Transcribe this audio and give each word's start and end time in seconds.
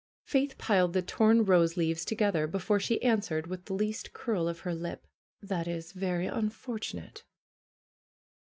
Faith 0.25 0.57
piled 0.57 0.93
the 0.93 1.01
torn 1.03 1.45
rose 1.45 1.77
leaves 1.77 2.03
together 2.03 2.47
before 2.47 2.79
she 2.79 2.99
answered 3.03 3.45
with 3.45 3.65
the 3.65 3.75
least 3.75 4.13
curl 4.13 4.47
of 4.47 4.61
her 4.61 4.73
lip: 4.73 5.05
"That 5.43 5.67
is 5.67 5.91
very 5.91 6.25
unfortunate 6.25 7.23